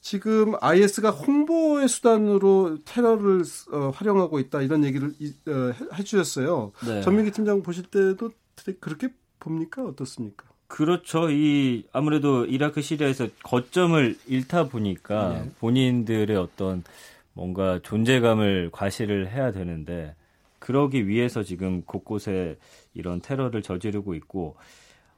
[0.00, 6.72] 지금 IS가 홍보의 수단으로 테러를 어, 활용하고 있다 이런 얘기를 이- 어, 해- 해주셨어요.
[6.86, 7.00] 네.
[7.02, 8.30] 전민기 팀장 보실 때도
[8.78, 9.08] 그렇게
[9.40, 10.46] 봅니까 어떻습니까?
[10.68, 11.30] 그렇죠.
[11.30, 15.50] 이 아무래도 이라크 시리아에서 거점을 잃다 보니까 네.
[15.60, 16.84] 본인들의 어떤
[17.32, 20.14] 뭔가 존재감을 과시를 해야 되는데
[20.58, 22.56] 그러기 위해서 지금 곳곳에
[22.94, 24.56] 이런 테러를 저지르고 있고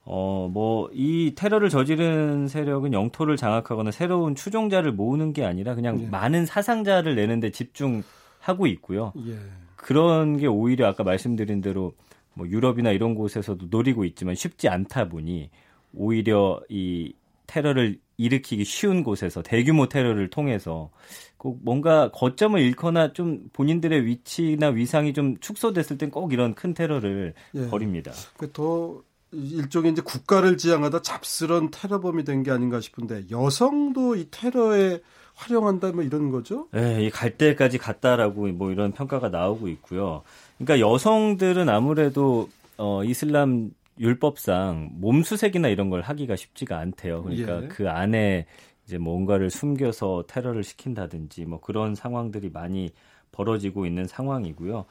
[0.04, 6.08] 어 뭐 이 테러를 저지른 세력은 영토를 장악하거나 새로운 추종자를 모으는 게 아니라 그냥 네.
[6.08, 9.12] 많은 사상자를 내는데 집중하고 있고요.
[9.26, 9.36] 예.
[9.76, 11.92] 그런 게 오히려 아까 말씀드린 대로
[12.35, 15.51] 뭐 유럽이나 이런 곳에서도 노리고 있지만 쉽지 않다 보니
[15.95, 17.12] 오히려 이
[17.47, 20.90] 테러를 일으키기 쉬운 곳에서 대규모 테러를 통해서
[21.37, 27.35] 꼭 뭔가 거점을 잃거나 좀 본인들의 위치나 위상이 좀 축소됐을 땐 꼭 이런 큰 테러를
[27.55, 27.66] 예.
[27.69, 28.12] 벌입니다.
[28.37, 35.01] 그더 일종의 이제 국가를 지향하다 잡스런 테러범이 된 게 아닌가 싶은데 여성도 이 테러에
[35.35, 36.69] 활용한다 뭐 이런 거죠?
[36.77, 40.23] 예, 이갈 때까지 갔다라고 뭐 이런 평가가 나오고 있고요.
[40.64, 47.23] 그러니까 여성들은 아무래도 어 이슬람 율법상 몸수색이나 이런 걸 하기가 쉽지가 않대요.
[47.23, 47.68] 그러니까 예.
[47.68, 48.46] 그 안에
[48.87, 52.90] 이제 뭔가를 숨겨서 테러를 시킨다든지 뭐 그런 상황들이 많이
[53.33, 54.85] 벌어지고 있는 상황이고요.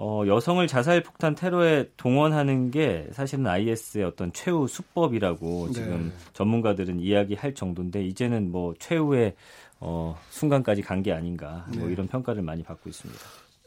[0.00, 5.72] 어, 여성을 자살 폭탄 테러에 동원하는 게 사실은 IS의 어떤 최후 수법이라고 네.
[5.72, 9.34] 지금 전문가들은 이야기할 정도인데 이제는 뭐 최후의
[9.80, 11.92] 어, 순간까지 간 게 아닌가 뭐 네.
[11.92, 13.20] 이런 평가를 많이 받고 있습니다.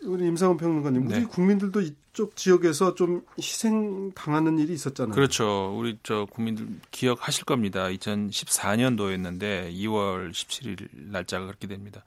[0.04, 1.26] 우리 임상훈 평론가님, 우리 네.
[1.26, 5.14] 국민들도 이쪽 지역에서 좀 희생 당하는 일이 있었잖아요.
[5.14, 5.76] 그렇죠.
[5.78, 7.86] 우리 저 국민들 기억하실 겁니다.
[7.88, 12.04] 2014년도였는데 2월 17일 날짜가 그렇게 됩니다.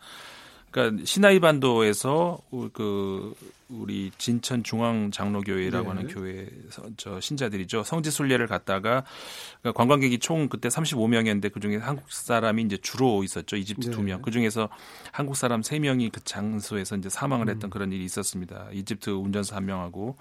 [0.71, 2.39] 그러니까 시나이 반도에서
[2.73, 3.35] 그
[3.69, 5.97] 우리 진천 중앙 장로교회라고 네.
[5.97, 6.47] 하는 교회
[6.97, 9.05] 저 신자들이죠 성지 순례를 갔다가
[9.61, 13.91] 그러니까 관광객이 총 그때 35명이었는데 그 중에 한국 사람이 이제 주로 있었죠 이집트 네.
[13.91, 14.23] 두 명.
[14.23, 14.69] 그 중에서
[15.13, 17.51] 한국 사람 세 명이 그 장소에서 이제 사망을 음.
[17.51, 18.69] 했던 그런 일이 있었습니다.
[18.73, 20.17] 이집트 운전사 한 명하고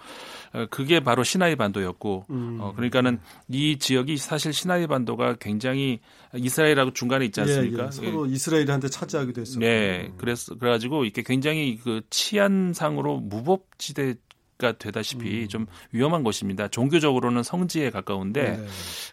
[0.54, 2.58] 어, 그게 바로 시나이 반도였고 음.
[2.62, 6.00] 어, 그러니까는 이 지역이 사실 시나이 반도가 굉장히
[6.36, 7.84] 이스라엘하고 중간에 있지 않습니까?
[7.84, 7.92] 예, 예.
[7.92, 9.60] 서로 이스라엘한테 차지하기도 했었고.
[9.60, 14.16] 네, 그래서 그래가지고 이게 굉장히 그 치안상으로 무법지대
[14.60, 15.48] 가 되다시피 음.
[15.48, 16.68] 좀 위험한 곳입니다.
[16.68, 18.68] 종교적으로는 성지에 가까운데 네.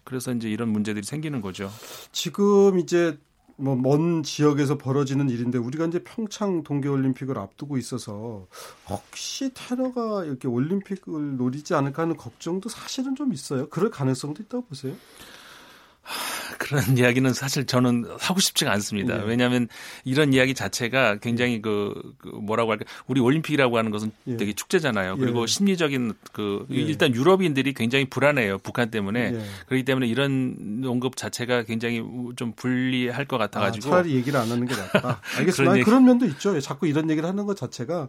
[0.05, 1.71] 그래서 이제 이런 문제들이 생기는 거죠.
[2.13, 3.19] 지금 이제
[3.57, 8.47] 뭐먼 지역에서 벌어지는 일인데 우리가 이제 평창 동계올림픽을 앞두고 있어서
[8.89, 13.69] 혹시 테러가 이렇게 올림픽을 노리지 않을까 하는 걱정도 사실은 좀 있어요.
[13.69, 14.95] 그럴 가능성도 있다고 보세요.
[16.59, 19.23] 그런 이야기는 사실 저는 하고 싶지가 않습니다.
[19.23, 19.27] 예.
[19.27, 19.69] 왜냐하면
[20.05, 24.37] 이런 이야기 자체가 굉장히 그, 그 뭐라고 할까 우리 올림픽이라고 하는 것은 예.
[24.37, 25.17] 되게 축제잖아요.
[25.17, 25.47] 그리고 예.
[25.47, 26.77] 심리적인 그 예.
[26.77, 28.59] 일단 유럽인들이 굉장히 불안해요.
[28.59, 29.45] 북한 때문에 예.
[29.67, 32.03] 그렇기 때문에 이런 언급 자체가 굉장히
[32.37, 35.21] 좀 불리할 것 아, 같아가지고 차라리 얘기를 안 하는 게 낫다.
[35.39, 35.53] 알겠습니다.
[35.63, 36.59] 그런 얘기- 그런 면도 있죠.
[36.61, 38.09] 자꾸 이런 얘기를 하는 것 자체가.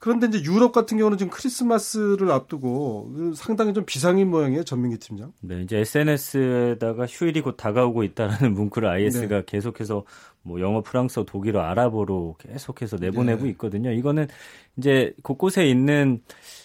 [0.00, 4.62] 그런데 이제 유럽 같은 경우는 지금 크리스마스를 앞두고 그 상당히 좀 비상인 모양이에요.
[4.62, 5.32] 전민기 팀장.
[5.40, 9.42] 네, 이제 SNS에다가 휴일이 곧 다가오고 있다라는 문구를 IS가 네.
[9.44, 10.04] 계속해서
[10.42, 13.50] 뭐 영어, 프랑스어, 독일어, 아랍어로 계속해서 내보내고 네.
[13.50, 13.90] 있거든요.
[13.90, 14.28] 이거는
[14.76, 16.22] 이제 곳곳에 있는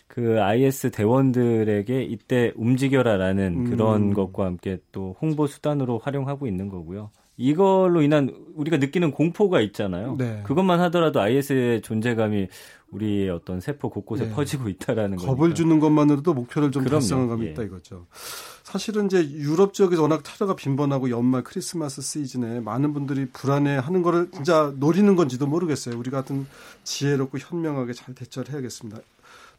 [0.07, 3.69] 그 IS 대원들에게 이때 움직여라라는 음.
[3.69, 7.09] 그런 것과 함께 또 홍보 수단으로 활용하고 있는 거고요.
[7.37, 10.15] 이걸로 인한 우리가 느끼는 공포가 있잖아요.
[10.17, 10.41] 네.
[10.45, 12.47] 그것만 하더라도 IS의 존재감이
[12.91, 14.31] 우리의 어떤 세포 곳곳에 네.
[14.31, 15.55] 퍼지고 있다라는 겁을 거니까.
[15.55, 17.51] 주는 것만으로도 목표를 좀 달성한 감이 예.
[17.51, 18.05] 있다 이거죠.
[18.61, 24.71] 사실은 이제 유럽 지역에서 워낙 테러가 빈번하고 연말 크리스마스 시즌에 많은 분들이 불안해하는 거를 진짜
[24.77, 25.97] 노리는 건지도 모르겠어요.
[25.97, 26.45] 우리 같은
[26.83, 29.01] 지혜롭고 현명하게 잘 대처를 해야겠습니다.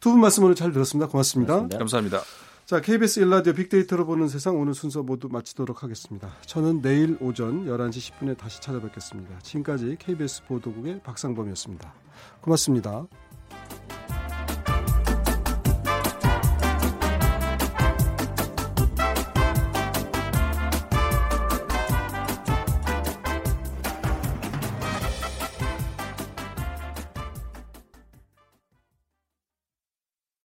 [0.00, 1.08] 두 분 말씀 오늘 잘 들었습니다.
[1.08, 1.54] 고맙습니다.
[1.54, 1.78] 고맙습니다.
[1.78, 2.53] 감사합니다.
[2.64, 6.32] 자, KBS 일라디오 빅데이터로 보는 세상 오늘 순서 모두 마치도록 하겠습니다.
[6.46, 9.38] 저는 내일 오전 11시 10분에 다시 찾아뵙겠습니다.
[9.40, 11.92] 지금까지 KBS 보도국의 박상범이었습니다.
[12.40, 13.06] 고맙습니다.